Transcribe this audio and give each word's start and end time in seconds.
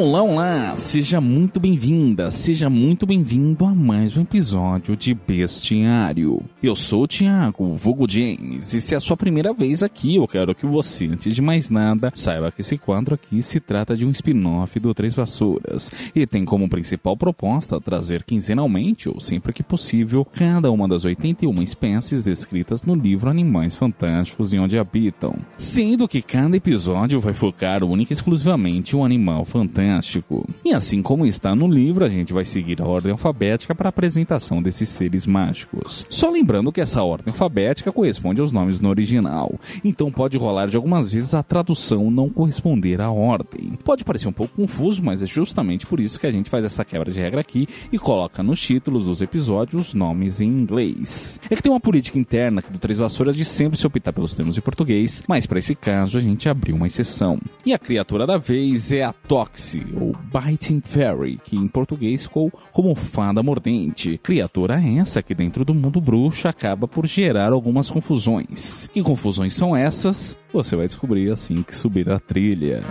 Olá, 0.00 0.22
olá! 0.22 0.76
Seja 0.76 1.20
muito 1.20 1.58
bem-vinda, 1.58 2.30
seja 2.30 2.70
muito 2.70 3.04
bem-vindo 3.04 3.64
a 3.64 3.74
mais 3.74 4.16
um 4.16 4.22
episódio 4.22 4.96
de 4.96 5.12
Bestiário. 5.12 6.40
Eu 6.62 6.76
sou 6.76 7.02
o 7.02 7.08
Thiago, 7.08 7.74
vulgo 7.74 8.08
James, 8.08 8.72
e 8.74 8.80
se 8.80 8.94
é 8.94 8.96
a 8.96 9.00
sua 9.00 9.16
primeira 9.16 9.52
vez 9.52 9.82
aqui, 9.82 10.14
eu 10.14 10.28
quero 10.28 10.54
que 10.54 10.64
você, 10.66 11.06
antes 11.06 11.34
de 11.34 11.42
mais 11.42 11.68
nada, 11.68 12.12
saiba 12.14 12.52
que 12.52 12.60
esse 12.60 12.78
quadro 12.78 13.16
aqui 13.16 13.42
se 13.42 13.58
trata 13.58 13.96
de 13.96 14.06
um 14.06 14.12
spin-off 14.12 14.78
do 14.78 14.94
Três 14.94 15.16
Vassouras, 15.16 15.90
e 16.14 16.24
tem 16.28 16.44
como 16.44 16.70
principal 16.70 17.16
proposta 17.16 17.80
trazer 17.80 18.22
quinzenalmente, 18.22 19.08
ou 19.08 19.20
sempre 19.20 19.52
que 19.52 19.64
possível, 19.64 20.24
cada 20.24 20.70
uma 20.70 20.86
das 20.86 21.04
81 21.04 21.60
espécies 21.60 22.22
descritas 22.22 22.82
no 22.82 22.94
livro 22.94 23.28
Animais 23.28 23.74
Fantásticos 23.74 24.52
e 24.52 24.60
Onde 24.60 24.78
Habitam, 24.78 25.34
sendo 25.56 26.06
que 26.06 26.22
cada 26.22 26.56
episódio 26.56 27.18
vai 27.18 27.34
focar 27.34 27.82
única 27.82 28.12
e 28.12 28.14
exclusivamente 28.14 28.96
um 28.96 29.04
animal 29.04 29.44
fantástico 29.44 29.87
fantástico. 29.88 30.46
E 30.64 30.72
assim 30.74 31.02
como 31.02 31.26
está 31.26 31.54
no 31.54 31.66
livro, 31.66 32.04
a 32.04 32.08
gente 32.08 32.32
vai 32.32 32.44
seguir 32.44 32.80
a 32.82 32.86
ordem 32.86 33.12
alfabética 33.12 33.74
para 33.74 33.88
a 33.88 33.90
apresentação 33.90 34.62
desses 34.62 34.88
seres 34.88 35.26
mágicos. 35.26 36.04
Só 36.08 36.30
lembrando 36.30 36.70
que 36.70 36.80
essa 36.80 37.02
ordem 37.02 37.32
alfabética 37.32 37.92
corresponde 37.92 38.40
aos 38.40 38.52
nomes 38.52 38.80
no 38.80 38.88
original, 38.88 39.58
então 39.84 40.10
pode 40.10 40.36
rolar 40.36 40.66
de 40.66 40.76
algumas 40.76 41.12
vezes 41.12 41.34
a 41.34 41.42
tradução 41.42 42.10
não 42.10 42.28
corresponder 42.28 43.00
à 43.00 43.10
ordem. 43.10 43.72
Pode 43.84 44.04
parecer 44.04 44.28
um 44.28 44.32
pouco 44.32 44.56
confuso, 44.56 45.02
mas 45.02 45.22
é 45.22 45.26
justamente 45.26 45.86
por 45.86 46.00
isso 46.00 46.20
que 46.20 46.26
a 46.26 46.30
gente 46.32 46.50
faz 46.50 46.64
essa 46.64 46.84
quebra 46.84 47.10
de 47.10 47.18
regra 47.18 47.40
aqui 47.40 47.66
e 47.92 47.98
coloca 47.98 48.42
nos 48.42 48.60
títulos 48.60 49.06
dos 49.06 49.22
episódios 49.22 49.94
nomes 49.94 50.40
em 50.40 50.48
inglês. 50.48 51.40
É 51.50 51.56
que 51.56 51.62
tem 51.62 51.72
uma 51.72 51.80
política 51.80 52.18
interna 52.18 52.62
do 52.68 52.78
Três 52.78 52.98
Vassouras 52.98 53.36
de 53.36 53.44
sempre 53.44 53.78
se 53.78 53.86
optar 53.86 54.12
pelos 54.12 54.34
termos 54.34 54.58
em 54.58 54.60
português, 54.60 55.22
mas 55.28 55.46
para 55.46 55.58
esse 55.58 55.74
caso 55.74 56.18
a 56.18 56.20
gente 56.20 56.48
abriu 56.48 56.76
uma 56.76 56.86
exceção. 56.86 57.38
E 57.64 57.72
a 57.72 57.78
criatura 57.78 58.26
da 58.26 58.36
vez 58.36 58.92
é 58.92 59.02
a 59.02 59.12
Toxi, 59.12 59.77
ou 59.94 60.14
Biting 60.32 60.80
Fairy, 60.80 61.38
que 61.42 61.56
em 61.56 61.68
português 61.68 62.24
ficou 62.24 62.52
como 62.72 62.94
fada 62.94 63.42
mordente. 63.42 64.18
Criatura 64.22 64.80
essa 64.80 65.22
que 65.22 65.34
dentro 65.34 65.64
do 65.64 65.74
mundo 65.74 66.00
bruxo 66.00 66.48
acaba 66.48 66.86
por 66.86 67.06
gerar 67.06 67.52
algumas 67.52 67.90
confusões. 67.90 68.86
Que 68.88 69.02
confusões 69.02 69.54
são 69.54 69.76
essas? 69.76 70.36
Você 70.52 70.76
vai 70.76 70.86
descobrir 70.86 71.30
assim 71.30 71.62
que 71.62 71.74
subir 71.74 72.10
a 72.10 72.18
trilha. 72.18 72.82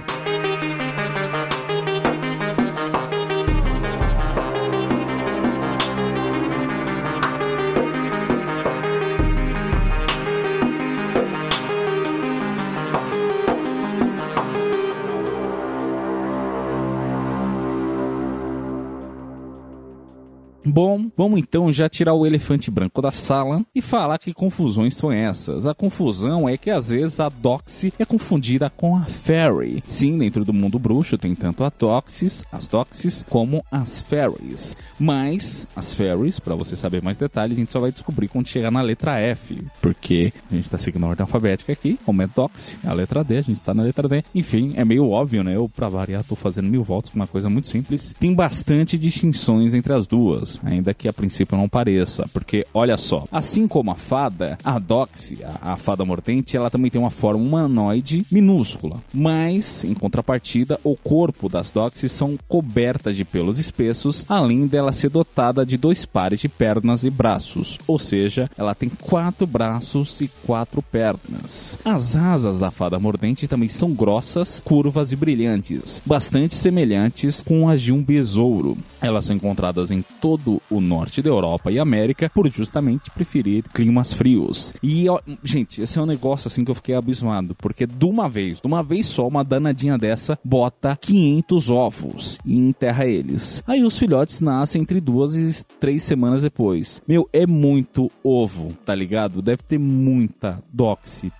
Bom, 20.70 21.10
vamos 21.16 21.39
então 21.39 21.72
já 21.72 21.88
tirar 21.88 22.14
o 22.14 22.26
elefante 22.26 22.70
branco 22.70 23.02
da 23.02 23.10
sala 23.10 23.66
e 23.73 23.82
falar 23.82 24.17
que 24.17 24.33
confusões 24.33 24.98
são 24.98 25.10
essas. 25.10 25.66
A 25.66 25.73
confusão 25.73 26.48
é 26.48 26.58
que 26.58 26.70
às 26.70 26.89
vezes 26.89 27.22
a 27.22 27.30
Doxy 27.30 27.94
é 27.98 28.04
confundida 28.04 28.70
com 28.70 28.98
a 28.98 29.05
Fairy. 29.05 29.82
Sim, 29.88 30.17
dentro 30.17 30.44
do 30.44 30.52
mundo 30.52 30.78
bruxo 30.78 31.17
tem 31.17 31.33
tanto 31.33 31.64
a 31.64 31.70
Doxys, 31.70 32.44
as 32.52 32.67
Doxys, 32.67 33.26
como 33.30 33.64
as 33.72 34.02
Fairies. 34.02 34.76
Mas 35.00 35.66
as 35.73 35.94
Fairies, 35.94 36.38
para 36.38 36.54
você 36.54 36.76
saber 36.76 37.02
mais 37.02 37.17
detalhes, 37.17 37.58
a 37.58 37.60
gente 37.61 37.72
só 37.72 37.80
vai 37.80 37.92
descobrir 37.94 38.28
quando 38.28 38.48
chegar 38.48 38.70
na 38.70 38.82
letra 38.82 39.20
F, 39.20 39.58
porque 39.82 40.34
a 40.52 40.55
gente 40.55 40.70
tá 40.70 40.78
seguindo 40.78 41.05
a 41.05 41.10
ordem 41.10 41.23
alfabética 41.23 41.72
aqui, 41.72 41.98
como 42.05 42.22
é 42.22 42.28
Doxy, 42.28 42.78
a 42.84 42.92
letra 42.92 43.23
D, 43.23 43.38
a 43.38 43.42
gente 43.42 43.61
tá 43.61 43.73
na 43.73 43.84
letra 43.84 44.10
D. 44.10 44.22
Enfim, 44.36 44.73
é 44.76 44.84
meio 44.84 45.10
óbvio, 45.10 45.45
né? 45.45 45.55
Eu, 45.55 45.70
pra 45.70 45.88
variar, 45.88 46.26
tô 46.26 46.36
fazendo 46.36 46.67
mil 46.67 46.84
voltas 46.84 47.10
com 47.10 47.16
uma 47.16 47.28
coisa 47.28 47.49
muito 47.49 47.67
simples. 47.67 48.14
Tem 48.20 48.34
bastante 48.34 48.98
distinções 48.98 49.73
entre 49.73 49.94
as 49.94 50.05
duas 50.05 50.57
ainda 50.64 50.94
que 50.94 51.08
a 51.08 51.14
princípio 51.14 51.58
não 51.58 51.70
pareça, 51.70 52.28
porque 52.34 52.66
olha 52.73 52.98
só, 52.98 53.26
assim 53.32 53.68
como 53.68 53.92
a 53.92 53.95
fada, 53.95 54.58
a 54.64 54.80
Doxy, 54.80 55.40
a, 55.44 55.73
a 55.73 55.78
fada 55.78 56.06
mordente, 56.06 56.56
ela 56.56 56.70
também 56.70 56.92
tem 56.92 57.02
uma 57.02 57.10
forma 57.10 57.44
humanoide 57.44 58.26
minúscula, 58.32 59.02
mas 59.14 59.84
em 59.84 59.94
contrapartida, 59.94 60.80
o 60.84 60.96
corpo 60.96 61.50
das 61.50 61.70
Doxy 61.70 62.10
são 62.10 62.38
cobertas 62.48 63.16
de 63.16 63.26
pelos 63.26 63.60
espessos, 63.60 64.26
além 64.30 64.67
dela 64.67 64.92
ser 64.92 65.10
dotada 65.10 65.66
de 65.66 65.78
dois 65.78 66.06
pares 66.06 66.40
de 66.40 66.50
pernas 66.50 67.04
e 67.04 67.10
braços, 67.10 67.78
ou 67.88 68.00
seja, 68.00 68.50
ela 68.58 68.76
tem 68.76 68.90
quatro 68.90 69.46
braços 69.46 70.22
e 70.22 70.30
quatro 70.46 70.82
pernas. 70.82 71.78
As 71.84 72.16
asas 72.16 72.60
da 72.60 72.72
fada 72.72 73.00
mordente 73.00 73.48
também 73.48 73.70
são 73.70 73.94
grossas, 73.94 74.62
curvas 74.64 75.12
e 75.12 75.16
brilhantes, 75.16 76.02
bastante 76.06 76.56
semelhantes 76.56 77.42
com 77.42 77.70
as 77.70 77.82
de 77.82 77.94
um 77.94 78.04
besouro. 78.04 78.78
Elas 79.02 79.26
são 79.26 79.36
encontradas 79.36 79.92
em 79.92 80.04
todo 80.22 80.36
todo 80.37 80.61
o 80.70 80.80
norte 80.80 81.21
da 81.21 81.30
Europa 81.30 81.71
e 81.71 81.80
América 81.80 82.30
por 82.33 82.49
justamente 82.49 83.09
preferir 83.11 83.64
climas 83.73 84.14
frios. 84.14 84.73
E, 84.81 85.09
ó, 85.09 85.20
gente, 85.43 85.81
esse 85.81 85.98
é 85.98 86.02
um 86.02 86.05
negócio 86.05 86.48
assim 86.48 86.64
que 86.64 86.71
eu 86.71 86.75
fiquei 86.75 86.95
abismado, 86.95 87.55
porque 87.55 87.86
de 87.86 88.05
uma 88.05 88.30
vez, 88.30 88.59
de 88.59 88.67
uma 88.67 88.83
vez 88.83 89.08
só, 89.08 89.27
uma 89.27 89.43
danadinha 89.43 89.98
dessa 89.98 90.37
bota 90.43 90.98
500 91.02 91.70
ovos 91.70 92.39
e 92.45 92.55
enterra 92.55 93.05
eles. 93.05 93.64
Aí 93.67 93.83
os 93.83 93.98
filhotes 93.98 94.39
nascem 94.39 94.81
entre 94.81 95.02
duas 95.02 95.36
e 95.36 95.65
três 95.80 96.03
semanas 96.03 96.42
depois. 96.42 97.02
Meu, 97.08 97.27
é 97.33 97.45
muito 97.45 98.11
ovo, 98.23 98.73
tá 98.86 98.93
ligado? 98.93 99.42
Deve 99.42 99.64
ter 99.64 99.80
muita 99.80 100.61
doxy 100.71 101.31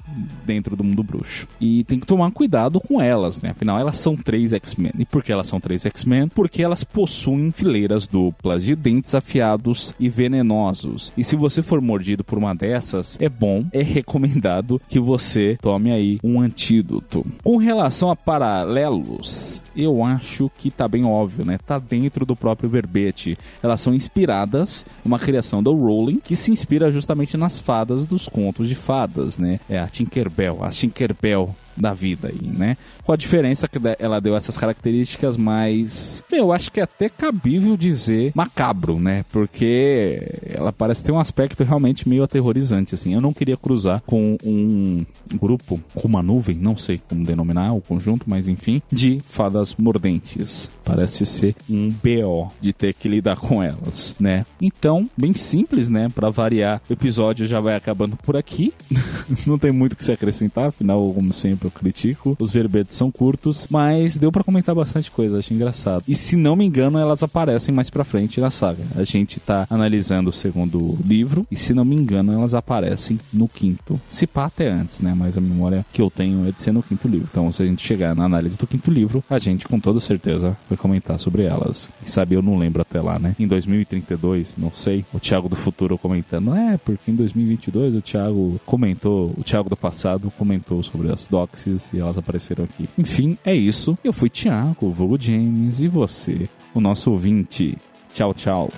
dentro 0.46 0.76
do 0.76 0.84
mundo 0.84 1.04
bruxo. 1.04 1.48
E 1.60 1.84
tem 1.84 2.00
que 2.00 2.08
tomar 2.08 2.32
cuidado 2.32 2.80
com 2.80 3.02
elas, 3.02 3.42
né? 3.42 3.52
Afinal, 3.52 3.80
elas 3.80 3.98
são 3.98 4.16
três 4.16 4.54
X-Men. 4.54 4.92
E 4.98 5.06
por 5.06 5.24
que 5.24 5.32
elas 5.32 5.48
são 5.48 5.60
três 5.60 5.86
X-Men? 5.86 6.28
Porque 6.30 6.64
elas 6.64 6.84
possuem 6.84 7.52
fileiras 7.52 8.08
duplas 8.08 8.64
de 8.64 8.76
dentes 8.88 9.14
afiados 9.14 9.94
e 10.00 10.08
venenosos. 10.08 11.12
E 11.18 11.22
se 11.22 11.36
você 11.36 11.62
for 11.62 11.82
mordido 11.82 12.24
por 12.24 12.38
uma 12.38 12.56
dessas, 12.56 13.18
é 13.20 13.28
bom, 13.28 13.66
é 13.74 13.84
recomendado 13.84 14.82
que 14.88 14.98
você 14.98 15.58
tome 15.62 15.92
aí 15.92 16.20
um 16.24 16.40
antídoto. 16.40 17.26
Com 17.44 17.58
relação 17.58 18.10
a 18.10 18.16
paralelos, 18.16 19.62
eu 19.76 20.06
acho 20.06 20.50
que 20.58 20.72
tá 20.72 20.88
bem 20.88 21.04
óbvio, 21.04 21.46
né? 21.46 21.58
Tá 21.58 21.78
dentro 21.78 22.26
do 22.26 22.34
próprio 22.34 22.70
verbete. 22.70 23.36
Elas 23.62 23.82
são 23.82 23.94
inspiradas, 23.94 24.86
uma 25.04 25.20
criação 25.20 25.62
do 25.62 25.74
Rowling, 25.74 26.22
que 26.24 26.38
se 26.38 26.50
inspira 26.54 26.90
justamente 26.90 27.36
nas 27.36 27.60
fadas 27.60 28.06
dos 28.06 28.26
contos 28.30 28.70
de 28.70 28.76
fadas, 28.76 29.38
né? 29.38 29.60
É 29.70 29.78
a 29.78 29.88
Tinkerbell, 29.88 30.64
a 30.64 30.70
Tinkerbell 30.70 31.54
da 31.78 31.94
vida 31.94 32.30
aí, 32.30 32.48
né? 32.48 32.78
Com 33.04 33.12
a 33.12 33.16
diferença 33.16 33.68
que 33.68 33.80
ela 34.00 34.20
deu 34.20 34.36
essas 34.36 34.58
características 34.58 35.38
mais, 35.38 36.24
eu 36.32 36.52
acho 36.52 36.72
que 36.72 36.80
é 36.80 36.84
até 36.84 37.10
cabível 37.10 37.78
dizer 37.78 38.32
macabro, 38.36 39.00
né? 39.00 39.24
Porque 39.32 40.20
ela 40.46 40.74
parece 40.74 41.04
ter 41.04 41.12
um 41.12 41.20
aspecto 41.20 41.64
realmente 41.64 42.08
meio 42.08 42.24
aterrorizante, 42.24 42.96
assim. 42.96 43.14
Eu 43.14 43.22
não 43.22 43.34
queria 43.34 43.58
cruzar 43.58 44.02
com 44.06 44.38
um 44.44 45.06
grupo, 45.36 45.80
com 45.94 46.08
uma 46.08 46.24
nuvem, 46.24 46.58
não 46.58 46.76
sei 46.76 47.02
como 47.08 47.26
denominar 47.26 47.74
o 47.74 47.82
conjunto, 47.82 48.26
mas 48.28 48.48
enfim, 48.48 48.82
de 48.92 49.20
fadas 49.20 49.76
mordentes. 49.76 50.70
Parece 50.84 51.26
ser 51.26 51.56
um 51.70 51.90
BO 51.90 52.52
de 52.60 52.74
ter 52.74 52.94
que 52.94 53.08
lidar 53.08 53.38
com 53.38 53.62
elas, 53.62 54.16
né? 54.20 54.46
Então, 54.62 55.10
bem 55.18 55.34
simples, 55.34 55.90
né? 55.90 56.08
Para 56.14 56.30
variar, 56.30 56.82
o 56.90 56.94
episódio 56.94 57.46
já 57.46 57.60
vai 57.60 57.76
acabando 57.76 58.18
por 58.18 58.36
aqui. 58.36 58.74
não 59.46 59.58
tem 59.58 59.72
muito 59.72 59.94
o 59.94 59.96
que 59.96 60.04
se 60.04 60.12
acrescentar, 60.12 60.68
afinal, 60.68 61.14
como 61.14 61.34
sempre, 61.34 61.67
eu 61.68 61.72
critico. 61.72 62.36
Os 62.40 62.52
verbetes 62.52 62.96
são 62.96 63.12
curtos, 63.12 63.68
mas 63.70 64.18
deu 64.18 64.32
para 64.32 64.44
comentar 64.44 64.74
bastante 64.74 65.12
coisa, 65.12 65.40
achei 65.40 65.56
engraçado. 65.56 66.04
E 66.08 66.16
se 66.16 66.36
não 66.36 66.56
me 66.56 66.66
engano, 66.66 66.98
elas 66.98 67.24
aparecem 67.24 67.74
mais 67.74 67.90
pra 67.90 68.04
frente 68.04 68.40
na 68.40 68.52
saga. 68.52 68.84
A 68.96 69.04
gente 69.04 69.40
tá 69.40 69.68
analisando 69.70 70.30
o 70.30 70.34
segundo 70.34 70.98
livro, 71.06 71.46
e 71.52 71.56
se 71.56 71.74
não 71.74 71.86
me 71.86 71.96
engano, 71.96 72.34
elas 72.34 72.54
aparecem 72.54 73.20
no 73.32 73.48
quinto. 73.48 74.00
Se 74.10 74.26
pá 74.26 74.46
até 74.46 74.70
antes, 74.70 75.00
né? 75.00 75.14
Mas 75.16 75.38
a 75.38 75.42
memória 75.42 75.86
que 75.92 76.02
eu 76.02 76.10
tenho 76.10 76.48
é 76.48 76.52
de 76.52 76.62
ser 76.62 76.72
no 76.72 76.84
quinto 76.84 77.08
livro. 77.08 77.28
Então, 77.32 77.52
se 77.52 77.64
a 77.64 77.66
gente 77.66 77.86
chegar 77.86 78.16
na 78.16 78.26
análise 78.26 78.58
do 78.58 78.68
quinto 78.68 78.92
livro, 78.92 79.24
a 79.30 79.40
gente 79.40 79.68
com 79.68 79.80
toda 79.80 80.00
certeza 80.00 80.58
vai 80.70 80.78
comentar 80.78 81.20
sobre 81.20 81.44
elas. 81.44 81.90
E 82.04 82.10
sabe, 82.10 82.36
eu 82.36 82.42
não 82.42 82.58
lembro 82.58 82.82
até 82.82 83.02
lá, 83.02 83.20
né? 83.20 83.36
Em 83.40 83.48
2032, 83.48 84.56
não 84.58 84.72
sei, 84.74 85.06
o 85.14 85.20
Thiago 85.20 85.50
do 85.50 85.56
futuro 85.56 85.98
comentando, 85.98 86.56
é, 86.56 86.78
porque 86.78 87.12
em 87.12 87.16
2022 87.16 87.96
o 87.96 88.02
Thiago 88.02 88.60
comentou, 88.66 89.34
o 89.38 89.44
Thiago 89.44 89.70
do 89.70 89.78
passado 89.78 90.32
comentou 90.38 90.82
sobre 90.84 91.12
as 91.12 91.28
docs 91.28 91.57
E 91.94 92.00
elas 92.00 92.18
apareceram 92.18 92.66
aqui. 92.66 92.88
Enfim, 92.98 93.38
é 93.44 93.56
isso. 93.56 93.98
Eu 94.04 94.14
fui 94.14 94.30
Thiago, 94.30 94.92
vulgo 94.92 95.18
James, 95.20 95.82
e 95.82 95.88
você, 95.88 96.50
o 96.74 96.80
nosso 96.80 97.12
ouvinte. 97.12 97.78
Tchau, 98.14 98.34
tchau. 98.34 98.70